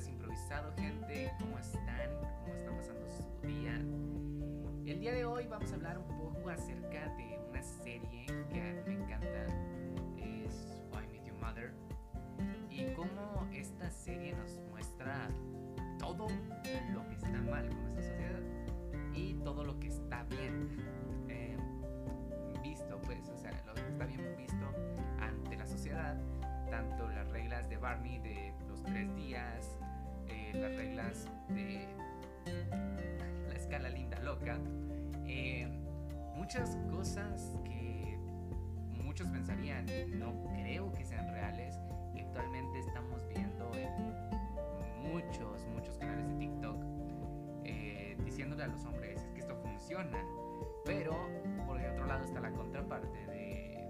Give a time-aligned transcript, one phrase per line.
[0.00, 1.32] podcast improvisado, gente.
[1.38, 2.10] ¿Cómo están?
[2.42, 3.74] ¿Cómo está pasando su día?
[4.86, 8.94] El día de hoy vamos a hablar un poco acerca de una serie que me
[8.94, 9.46] encanta.
[10.16, 11.74] Es Why Meet Your Mother.
[12.70, 15.28] Y cómo esta serie nos muestra
[15.98, 16.28] todo
[16.92, 18.40] lo que está mal con nuestra sociedad
[19.14, 20.78] y todo lo que está bien.
[21.28, 21.56] eh,
[22.62, 24.66] visto, pues, o sea, lo que está bien visto
[25.20, 26.16] ante la sociedad
[26.70, 29.76] tanto las reglas de Barney de los tres días,
[30.54, 31.86] las reglas de
[33.48, 34.58] la escala linda loca,
[35.26, 35.68] eh,
[36.34, 38.18] muchas cosas que
[39.04, 39.86] muchos pensarían
[40.18, 41.78] no creo que sean reales
[42.14, 46.84] y actualmente estamos viendo en muchos, muchos canales de TikTok
[47.64, 50.24] eh, diciéndole a los hombres es que esto funciona,
[50.84, 51.12] pero
[51.66, 53.86] por el otro lado está la contraparte de,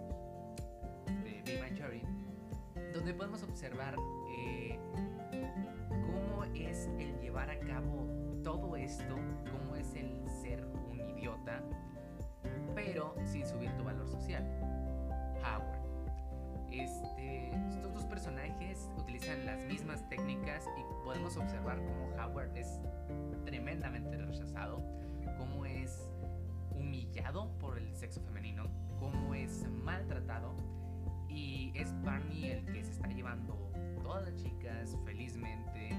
[1.23, 2.03] de Big Bang Theory
[2.93, 3.97] donde podemos observar
[6.55, 8.07] es el llevar a cabo
[8.43, 9.17] todo esto,
[9.51, 11.63] cómo es el ser un idiota,
[12.75, 14.45] pero sin subir tu valor social.
[15.43, 15.81] Howard.
[16.71, 22.81] Este, estos dos personajes utilizan las mismas técnicas y podemos observar cómo Howard es
[23.45, 24.83] tremendamente rechazado,
[25.39, 26.09] cómo es
[26.71, 28.65] humillado por el sexo femenino,
[28.99, 30.55] cómo es maltratado
[31.29, 33.71] y es Barney el que se está llevando
[34.03, 35.91] todas las chicas felizmente.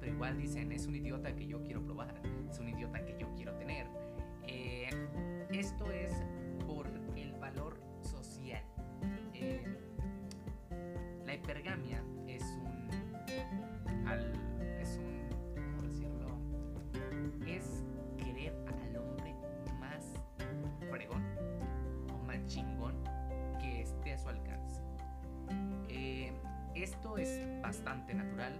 [0.00, 2.14] Pero igual dicen, es un idiota que yo quiero probar,
[2.50, 3.86] es un idiota que yo quiero tener.
[4.46, 4.88] Eh,
[5.52, 6.10] esto es
[6.66, 8.62] por el valor social.
[9.34, 9.62] Eh,
[11.26, 14.06] la hipergamia es un...
[14.06, 14.32] al-
[14.80, 15.28] es un...
[15.76, 16.38] ¿Cómo decirlo?
[17.46, 17.84] Es
[18.16, 19.34] querer al hombre
[19.78, 20.14] más
[20.90, 21.22] fregón
[22.12, 22.94] o más chingón
[23.60, 24.80] que esté a su alcance.
[25.88, 26.32] Eh,
[26.74, 28.52] esto es bastante natural,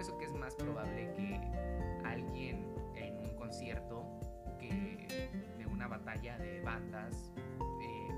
[0.00, 1.38] eso que es más probable que
[2.04, 2.66] alguien
[2.96, 4.04] en un concierto
[4.58, 5.06] que
[5.58, 7.32] de una batalla de bandas,
[7.82, 8.08] eh,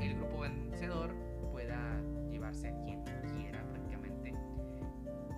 [0.00, 1.14] el grupo vencedor
[1.50, 1.98] pueda
[2.30, 3.02] llevarse a quien
[3.34, 4.34] quiera prácticamente,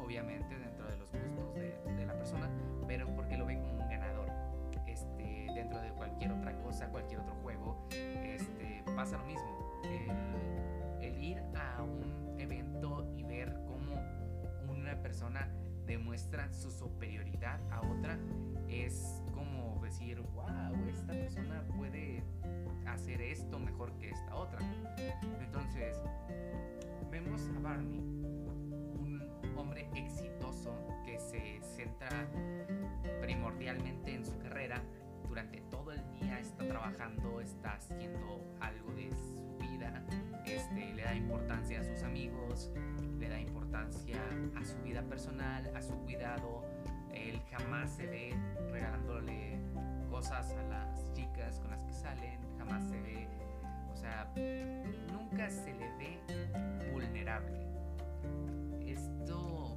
[0.05, 2.50] obviamente dentro de los gustos de, de la persona,
[2.88, 4.28] pero porque lo ven como un ganador.
[4.87, 9.45] Este, dentro de cualquier otra cosa, cualquier otro juego, este, pasa lo mismo.
[16.52, 18.18] Su superioridad a otra
[18.68, 22.22] es como decir, wow, esta persona puede
[22.86, 24.58] hacer esto mejor que esta otra.
[25.40, 25.96] Entonces,
[27.10, 29.22] vemos a Barney, un
[29.56, 30.72] hombre exitoso
[31.04, 32.28] que se centra
[33.20, 34.82] primordialmente en su carrera.
[35.28, 40.03] Durante todo el día está trabajando, está haciendo algo de su vida,
[40.44, 42.70] este, le da importancia a sus amigos,
[43.19, 44.20] le da importancia
[44.56, 46.64] a su vida personal, a su cuidado.
[47.12, 48.34] Él jamás se ve
[48.70, 49.59] regalándole
[50.10, 53.28] cosas a las chicas con las que salen, jamás se ve,
[53.93, 54.32] o sea,
[55.12, 57.66] nunca se le ve vulnerable.
[58.81, 59.76] Esto,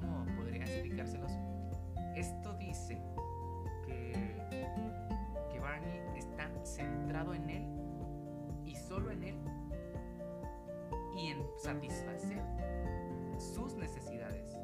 [0.00, 1.41] ¿cómo podría explicárselos?
[11.62, 12.42] Satisfacer
[13.38, 14.58] sus necesidades.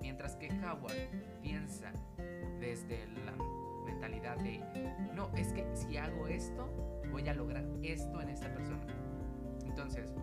[0.00, 0.92] Mientras que Howard
[1.42, 1.92] piensa
[2.60, 3.32] desde la
[3.84, 4.60] mentalidad de,
[5.14, 6.68] no, es que si hago esto,
[7.10, 8.86] voy a lograr esto en esta persona.
[9.64, 10.14] Entonces,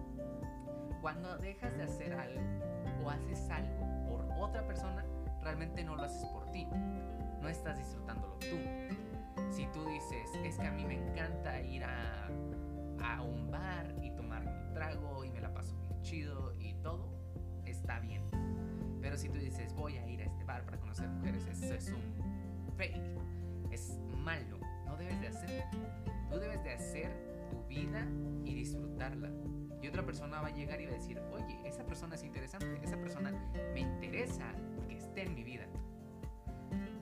[1.02, 2.42] cuando dejas de hacer algo
[3.04, 5.04] o haces algo por otra persona,
[5.42, 6.68] realmente no lo haces por ti.
[7.42, 8.56] No estás disfrutándolo tú.
[9.52, 12.28] Si tú dices, es que a mí me encanta ir a,
[13.04, 15.23] a un bar y tomarme un trago
[16.14, 17.10] y todo,
[17.66, 18.22] está bien.
[19.02, 21.90] Pero si tú dices, voy a ir a este bar para conocer mujeres, eso es
[21.90, 23.02] un fake.
[23.72, 24.60] Es malo.
[24.86, 25.64] No debes de hacerlo.
[26.30, 27.10] Tú debes de hacer
[27.50, 28.08] tu vida
[28.46, 29.32] y disfrutarla.
[29.82, 32.80] Y otra persona va a llegar y va a decir, oye, esa persona es interesante,
[32.84, 33.32] esa persona
[33.74, 34.54] me interesa
[34.88, 35.66] que esté en mi vida.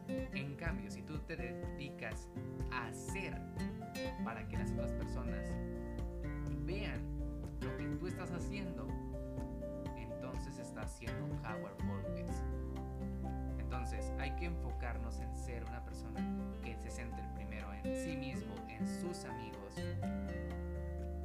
[0.07, 2.27] En cambio, si tú te dedicas
[2.71, 2.91] a
[10.91, 12.43] haciendo, Howard Wolowitz.
[13.59, 16.19] Entonces hay que enfocarnos en ser una persona
[16.61, 19.73] que se centre primero en sí mismo, en sus amigos.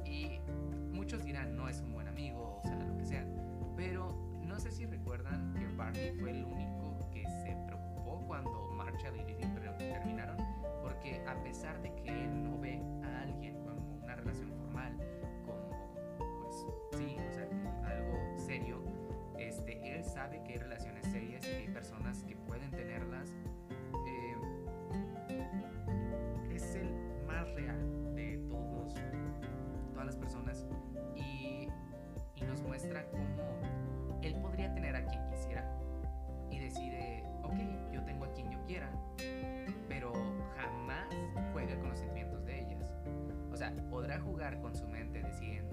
[0.05, 0.39] Y
[0.93, 3.25] muchos dirán, no es un buen amigo, o sea, lo que sea.
[3.75, 9.17] Pero no sé si recuerdan que Barney fue el único que se preocupó cuando Marshall
[9.17, 9.45] y Lily
[9.77, 10.37] terminaron.
[10.81, 12.81] Porque a pesar de que él no ve
[44.47, 45.23] jugar con su mente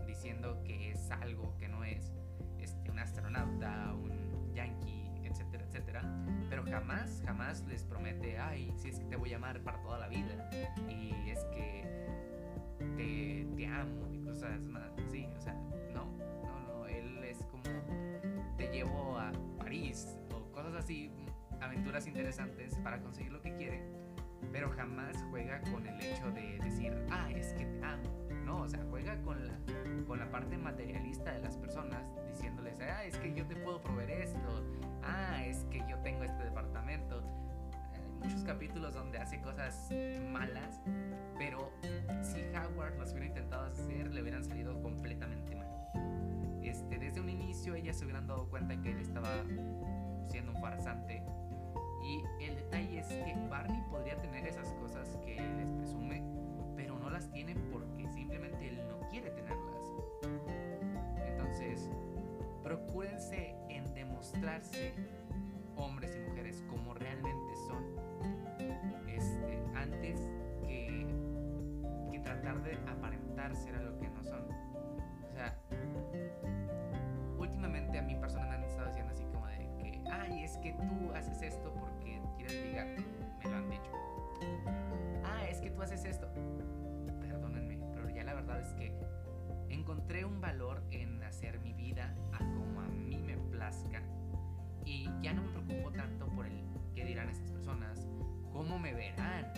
[0.07, 2.13] diciendo que es algo que no es,
[2.59, 6.03] este, un astronauta, un yankee, etcétera, etcétera,
[6.49, 9.99] pero jamás, jamás les promete, ay, si es que te voy a amar para toda
[9.99, 10.51] la vida
[10.89, 11.85] y es que
[12.97, 15.55] te, te amo y cosas más, sí, o sea,
[15.93, 16.07] no,
[16.43, 17.63] no, no, él es como,
[18.57, 21.13] te llevo a París o cosas así,
[21.61, 23.85] aventuras interesantes para conseguir lo que quiere,
[24.53, 28.24] pero jamás juega con el hecho de decir, ah, es que te amo.
[28.45, 29.55] No, o sea, juega con la,
[30.07, 34.11] con la parte materialista de las personas, diciéndoles, ah, es que yo te puedo proveer
[34.23, 34.63] esto,
[35.03, 37.23] ah, es que yo tengo este departamento.
[37.93, 39.91] Hay muchos capítulos donde hace cosas
[40.31, 40.81] malas,
[41.39, 41.73] pero
[42.23, 45.65] si Howard los hubiera intentado hacer, le hubieran salido completamente mal.
[46.63, 49.45] Este, desde un inicio ellas se hubieran dado cuenta que él estaba
[50.29, 51.23] siendo un farsante.
[52.03, 56.23] Y el detalle es que Barney podría tener esas cosas que les presume,
[57.15, 59.85] las tiene porque simplemente él no quiere tenerlas.
[61.29, 61.89] Entonces,
[62.65, 64.93] procúrense en demostrarse
[65.77, 67.85] hombres y mujeres como realmente son
[69.07, 70.29] este, antes
[70.67, 71.07] que,
[72.25, 74.41] tratar de aparentar ser algo que no son.
[75.29, 75.55] O sea,
[77.39, 80.73] últimamente a mí personas me han estado diciendo así como de que, ay, es que
[80.73, 82.87] tú haces esto porque quieres ligar.
[83.39, 83.93] Me lo han dicho.
[85.23, 86.29] Ah, es que tú haces esto.
[88.45, 88.93] Verdad es que
[89.69, 94.03] encontré un valor en hacer mi vida a como a mí me plazca.
[94.85, 96.63] Y ya no me preocupo tanto por el
[96.95, 98.07] qué dirán esas personas,
[98.53, 99.53] cómo me verán.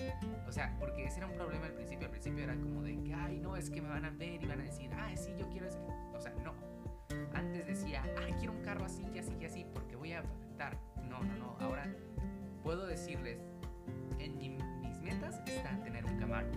[0.47, 2.07] O sea, porque ese era un problema al principio.
[2.07, 4.47] Al principio era como de que, ay, no, es que me van a ver y
[4.47, 5.79] van a decir, ay, sí, yo quiero ese.
[6.15, 6.55] O sea, no.
[7.35, 10.79] Antes decía, ay, quiero un carro así, y así, y así, porque voy a aparentar.
[11.09, 11.57] No, no, no.
[11.61, 11.87] Ahora
[12.63, 13.39] puedo decirles,
[14.19, 16.49] en mi, mis metas está tener un Camaro.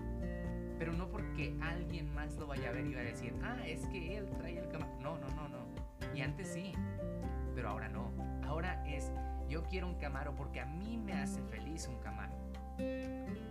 [0.79, 3.85] Pero no porque alguien más lo vaya a ver y va a decir, ah, es
[3.87, 4.97] que él trae el Camaro.
[5.01, 6.15] No, no, no, no.
[6.15, 6.73] Y antes sí,
[7.53, 8.11] pero ahora no.
[8.43, 9.11] Ahora es,
[9.49, 12.33] yo quiero un Camaro porque a mí me hace feliz un Camaro.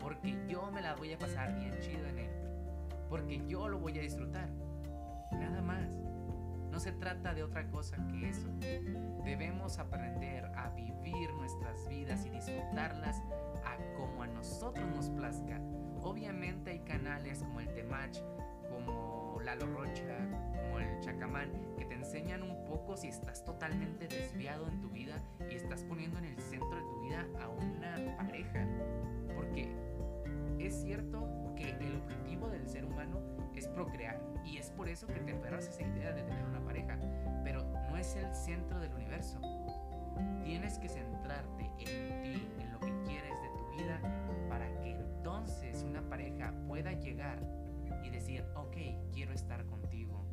[0.00, 2.30] Porque yo me la voy a pasar bien chido en él.
[3.10, 4.48] Porque yo lo voy a disfrutar.
[5.32, 5.98] Nada más.
[6.70, 8.48] No se trata de otra cosa que eso.
[9.24, 13.20] Debemos aprender a vivir nuestras vidas y disfrutarlas
[13.64, 15.60] a como a nosotros nos plazca.
[16.02, 18.18] Obviamente hay canales como el Temach,
[18.70, 20.16] como Lalo Rocha,
[20.62, 25.16] como el Chacamán, que te enseñan un poco si estás totalmente desviado en tu vida
[25.50, 28.66] y estás poniendo en el centro de tu vida a una pareja.
[29.34, 29.68] Porque
[30.58, 33.20] es cierto que el objetivo del ser humano
[33.54, 36.60] es procrear y es por eso que te aferras a esa idea de tener una
[36.64, 36.98] pareja,
[37.44, 39.40] pero no es el centro del universo.
[40.44, 44.00] Tienes que centrarte en ti, en lo que quieres de tu vida,
[44.48, 47.40] para que entonces una pareja pueda llegar
[48.04, 48.76] y decir, ok,
[49.12, 50.24] quiero estar contigo.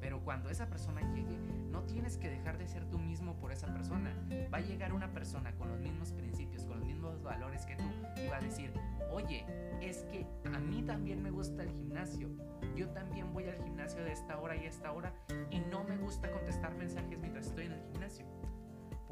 [0.00, 1.38] Pero cuando esa persona llegue,
[1.70, 4.12] no tienes que dejar de ser tú mismo por esa persona.
[4.52, 7.84] Va a llegar una persona con los mismos principios, con los mismos valores que tú
[8.16, 8.72] y va a decir,
[9.12, 9.46] oye,
[9.80, 12.28] es que a mí también me gusta el gimnasio.
[12.74, 15.14] Yo también voy al gimnasio de esta hora y esta hora
[15.50, 18.26] y no me gusta contestar mensajes mientras estoy en el gimnasio.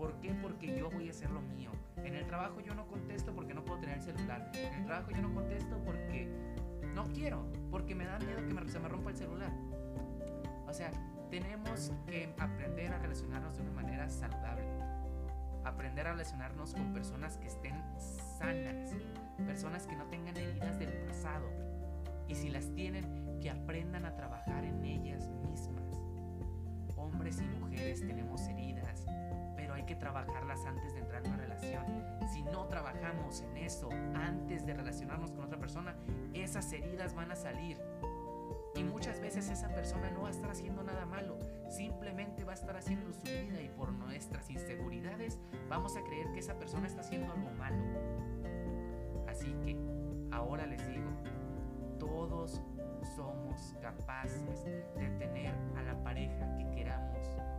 [0.00, 0.32] ¿Por qué?
[0.32, 1.70] Porque yo voy a hacer lo mío.
[1.98, 4.50] En el trabajo yo no contesto porque no puedo tener el celular.
[4.54, 6.26] En el trabajo yo no contesto porque
[6.94, 9.52] no quiero, porque me da miedo que me, se me rompa el celular.
[10.66, 10.90] O sea,
[11.30, 14.64] tenemos que aprender a relacionarnos de una manera saludable.
[15.64, 17.74] Aprender a relacionarnos con personas que estén
[18.38, 18.94] sanas,
[19.44, 21.46] personas que no tengan heridas del pasado.
[22.26, 25.84] Y si las tienen, que aprendan a trabajar en ellas mismas.
[26.96, 28.69] Hombres y mujeres tenemos heridas,
[30.00, 31.84] trabajarlas antes de entrar en una relación.
[32.32, 35.94] Si no trabajamos en eso antes de relacionarnos con otra persona,
[36.34, 37.78] esas heridas van a salir.
[38.74, 41.38] Y muchas veces esa persona no va a estar haciendo nada malo,
[41.68, 45.38] simplemente va a estar haciendo su vida y por nuestras inseguridades
[45.68, 47.76] vamos a creer que esa persona está haciendo algo malo.
[49.28, 49.76] Así que
[50.30, 51.10] ahora les digo,
[51.98, 52.62] todos
[53.16, 57.49] somos capaces de tener a la pareja que queramos.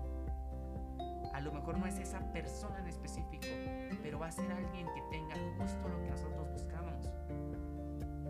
[1.77, 3.47] No es esa persona en específico,
[4.03, 7.09] pero va a ser alguien que tenga justo lo que nosotros buscamos.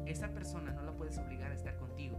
[0.06, 2.18] Esa persona no la puedes obligar a estar contigo,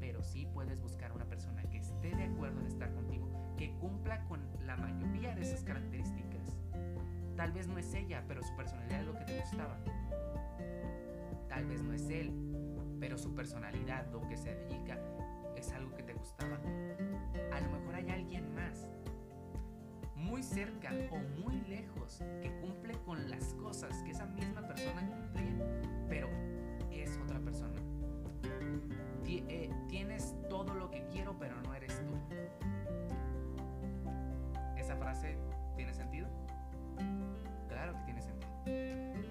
[0.00, 4.24] pero sí puedes buscar una persona que esté de acuerdo en estar contigo, que cumpla
[4.24, 6.56] con la mayoría de esas características.
[7.36, 9.78] Tal vez no es ella, pero su personalidad es lo que te gustaba.
[11.48, 12.32] Tal vez no es él,
[13.00, 14.98] pero su personalidad, lo que se dedica,
[15.56, 16.58] es algo que te gustaba.
[17.52, 18.88] A lo mejor hay alguien más,
[20.20, 25.66] muy cerca o muy lejos, que cumple con las cosas que esa misma persona cumplía,
[26.08, 26.28] pero
[26.90, 27.80] es otra persona.
[29.26, 32.12] Eh, tienes todo lo que quiero, pero no eres tú.
[34.76, 35.38] ¿Esa frase
[35.76, 36.28] tiene sentido?
[37.68, 38.50] Claro que tiene sentido.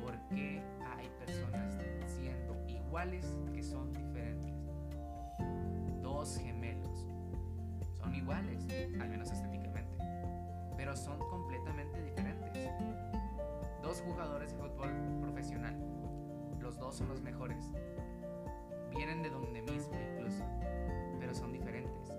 [0.01, 0.61] Porque
[0.95, 1.77] hay personas
[2.07, 4.53] siendo iguales que son diferentes.
[6.01, 7.07] Dos gemelos.
[7.97, 8.65] Son iguales,
[8.99, 9.88] al menos estéticamente.
[10.79, 12.69] Pero son completamente diferentes.
[13.83, 15.75] Dos jugadores de fútbol profesional.
[16.61, 17.73] Los dos son los mejores
[18.95, 20.45] vienen de donde mismo incluso,
[21.19, 22.13] pero son diferentes.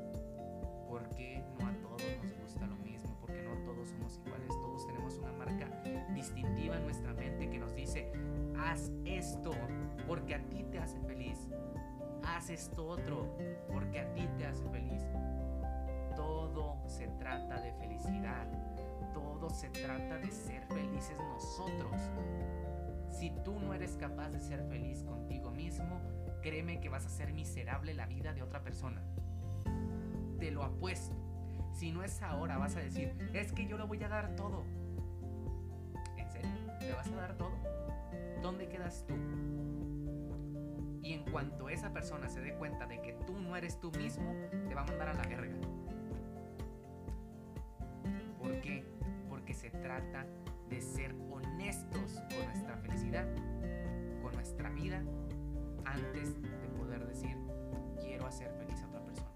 [0.86, 5.16] Porque no a todos nos gusta lo mismo, porque no todos somos iguales, todos tenemos
[5.16, 5.66] una marca
[6.14, 8.12] distintiva en nuestra mente que nos dice,
[8.58, 9.52] haz esto
[10.06, 11.48] porque a ti te hace feliz,
[12.24, 13.26] haz esto otro
[13.72, 15.02] porque a ti te hace feliz.
[16.20, 18.46] Todo se trata de felicidad,
[19.14, 21.98] todo se trata de ser felices nosotros.
[23.10, 25.98] Si tú no eres capaz de ser feliz contigo mismo,
[26.42, 29.02] créeme que vas a hacer miserable la vida de otra persona.
[30.38, 31.16] Te lo apuesto.
[31.72, 34.64] Si no es ahora, vas a decir, es que yo le voy a dar todo.
[36.18, 36.50] ¿En serio?
[36.80, 37.56] ¿Le vas a dar todo?
[38.42, 39.14] ¿Dónde quedas tú?
[41.02, 44.30] Y en cuanto esa persona se dé cuenta de que tú no eres tú mismo,
[44.68, 45.56] te va a mandar a la verga.
[48.60, 48.84] ¿Por qué?
[49.30, 50.26] Porque se trata
[50.68, 53.26] de ser honestos con nuestra felicidad,
[54.20, 55.02] con nuestra vida
[55.86, 57.38] antes de poder decir
[58.02, 59.30] quiero hacer feliz a otra persona.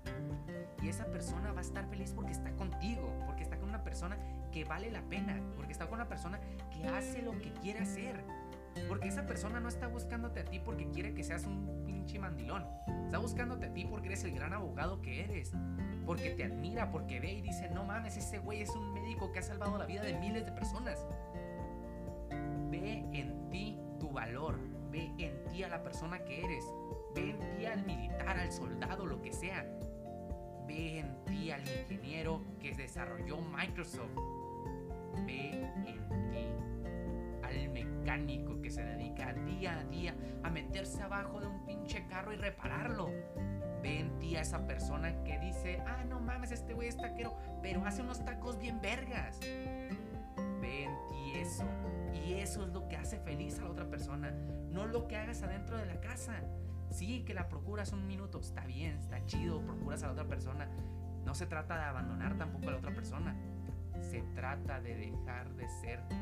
[0.83, 4.19] Y esa persona va a estar feliz porque está contigo, porque está con una persona
[4.53, 6.39] que vale la pena, porque está con una persona
[6.71, 8.23] que hace lo que quiere hacer.
[8.89, 12.67] Porque esa persona no está buscándote a ti porque quiere que seas un pinche mandilón.
[13.05, 15.53] Está buscándote a ti porque eres el gran abogado que eres.
[16.05, 19.39] Porque te admira, porque ve y dice, no mames, ese güey es un médico que
[19.39, 21.07] ha salvado la vida de miles de personas.
[22.71, 24.59] Ve en ti tu valor,
[24.95, 26.65] Ve en ti a la persona que eres.
[27.17, 29.67] Ve en ti al militar, al soldado, lo que sea.
[30.69, 34.17] Ve en ti al ingeniero que desarrolló Microsoft.
[35.27, 35.99] Ve en ti
[38.17, 42.37] mecánico que se dedica día a día a meterse abajo de un pinche carro y
[42.37, 43.11] repararlo.
[43.83, 47.37] Ve en ti a esa persona que dice, ah, no mames, este güey es taquero,
[47.63, 49.41] pero hace unos tacos bien vergas.
[49.41, 51.65] Ve en ti eso.
[52.15, 54.33] Y eso es lo que hace feliz a la otra persona
[54.71, 56.43] no lo que hagas adentro de la casa.
[56.91, 60.69] Sí, que la procuras un minuto, está bien, está chido, procuras a la otra persona.
[61.25, 63.37] No se trata de abandonar tampoco a la otra persona.
[64.01, 66.17] Se trata de dejar de ser tú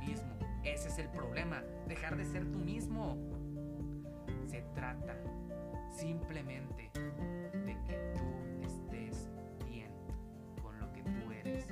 [0.00, 0.47] mismo.
[0.64, 3.16] Ese es el problema, dejar de ser tú mismo.
[4.46, 5.16] Se trata
[5.90, 9.30] simplemente de que tú estés
[9.66, 9.90] bien
[10.62, 11.68] con lo que tú eres.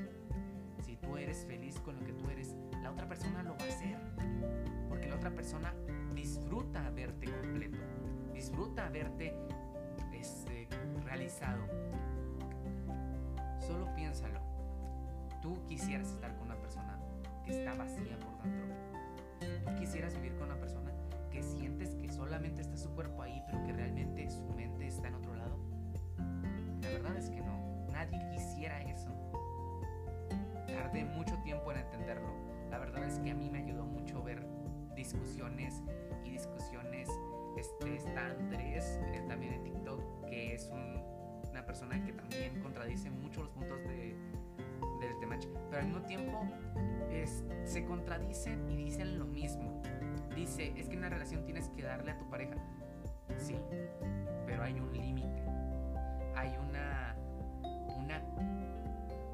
[0.83, 3.69] Si tú eres feliz con lo que tú eres, la otra persona lo va a
[3.69, 3.99] hacer.
[4.89, 5.75] Porque la otra persona
[6.15, 7.79] disfruta verte completo,
[8.33, 9.35] disfruta verte
[10.13, 10.69] este,
[11.05, 11.67] realizado.
[13.61, 14.41] Solo piénsalo.
[15.43, 16.99] Tú quisieras estar con una persona
[17.47, 18.67] que está vacía por dentro.
[19.65, 20.93] Tú quisieras vivir con una persona
[21.31, 25.15] que sientes que solamente está su cuerpo ahí, pero que realmente su mente está en
[25.15, 25.57] otro lado.
[26.83, 27.87] La verdad es que no.
[27.93, 29.11] Nadie quisiera eso.
[30.67, 32.35] Tardé mucho tiempo en entenderlo.
[32.71, 34.45] La verdad es que a mí me ayudó mucho ver
[34.97, 35.83] discusiones
[36.25, 37.09] y discusiones.
[37.57, 40.69] Este, está Andrés, eh, también en TikTok, que es
[41.51, 44.15] una persona que también contradice mucho los puntos de,
[45.15, 45.39] tema,
[45.71, 46.43] pero al mismo tiempo
[47.11, 49.83] es, se contradicen y dicen lo mismo.
[50.35, 52.57] Dice, es que en una relación tienes que darle a tu pareja.
[53.39, 53.57] Sí,
[54.47, 55.43] pero hay un límite.
[56.35, 57.17] Hay una,
[57.97, 58.23] una,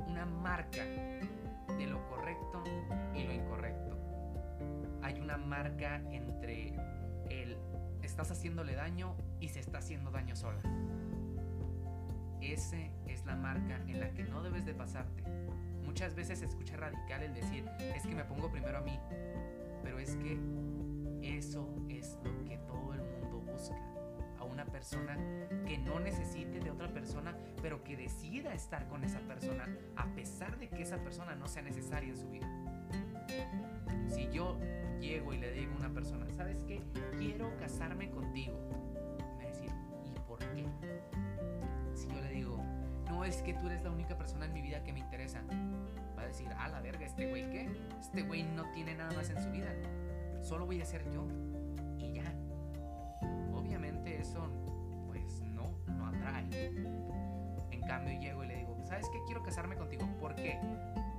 [0.07, 2.62] una marca de lo correcto
[3.14, 3.97] y lo incorrecto.
[5.02, 6.75] Hay una marca entre
[7.29, 7.57] el
[8.02, 10.61] estás haciéndole daño y se está haciendo daño sola.
[12.43, 15.23] Esa es la marca en la que no debes de pasarte.
[15.85, 18.99] Muchas veces se escucha radical el decir, es que me pongo primero a mí,
[19.83, 20.39] pero es que
[21.23, 23.77] eso es lo que todo el mundo busca.
[24.39, 25.17] A una persona
[25.67, 30.59] que no necesite de otra persona, pero que decida estar con esa persona a pesar
[30.59, 32.49] de que esa persona no sea necesaria en su vida.
[34.09, 34.59] Si yo
[35.01, 36.83] llego y le digo a una persona, ¿sabes qué?
[37.19, 38.59] Quiero casarme contigo.
[39.19, 39.71] Me va a decir,
[40.05, 40.67] ¿y por qué?
[42.03, 42.59] Si yo le digo,
[43.09, 45.41] no es que tú eres la única persona en mi vida que me interesa,
[46.19, 47.71] va a decir, ah, la verga, este güey qué?
[48.01, 49.73] Este güey no tiene nada más en su vida.
[50.43, 51.29] Solo voy a ser yo.
[51.99, 52.25] Y ya.
[53.55, 54.49] Obviamente eso,
[55.07, 56.73] pues no, no atrae.
[57.71, 59.21] En cambio llego y le digo, ¿sabes qué?
[59.27, 60.05] Quiero casarme contigo.
[60.19, 60.59] ¿Por qué?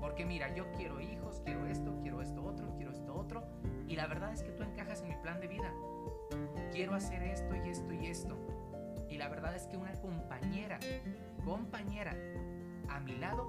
[0.01, 3.47] Porque mira, yo quiero hijos, quiero esto, quiero esto otro, quiero esto otro.
[3.87, 5.71] Y la verdad es que tú encajas en mi plan de vida.
[6.73, 8.52] Quiero hacer esto y esto y esto.
[9.13, 10.79] Y la verdad es que una compañera,
[11.45, 12.15] compañera,
[12.89, 13.47] a mi lado,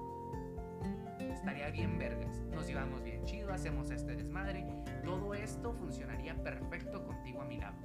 [1.19, 2.37] estaría bien vergas.
[2.53, 4.63] Nos llevamos bien chido, hacemos este desmadre.
[5.03, 7.77] Todo esto funcionaría perfecto contigo a mi lado.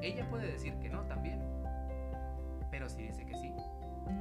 [0.00, 1.38] Ella puede decir que no también.
[2.70, 3.52] Pero si dice que sí,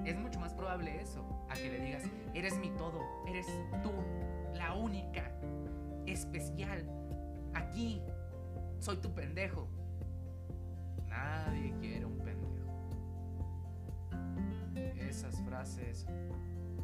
[0.03, 2.03] es mucho más probable eso, a que le digas,
[2.33, 3.47] eres mi todo, eres
[3.81, 3.93] tú,
[4.53, 5.31] la única,
[6.05, 6.85] especial,
[7.53, 8.03] aquí,
[8.79, 9.69] soy tu pendejo.
[11.21, 12.49] Nadie quiere un pendejo.
[14.97, 16.07] Esas frases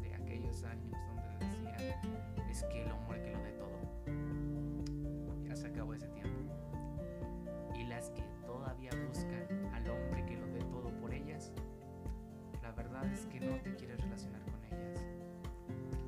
[0.00, 3.78] de aquellos años donde decían, es que el hombre que lo dé todo.
[5.44, 6.38] Ya se acabó ese tiempo.
[7.74, 11.52] Y las que todavía buscan al hombre que lo dé todo por ellas,
[12.62, 15.04] la verdad es que no te quieres relacionar con ellas.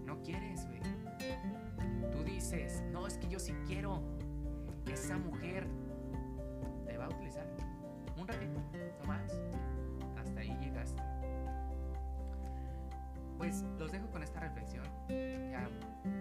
[0.06, 0.80] No quieres, güey.
[2.12, 4.02] Tú dices, no, es que yo sí quiero.
[4.86, 5.66] Esa mujer
[13.50, 14.84] Pues los dejo con esta reflexión.
[15.08, 15.68] Ya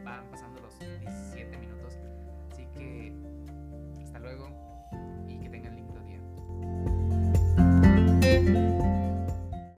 [0.03, 1.99] van pasando los 17 minutos.
[2.51, 3.13] Así que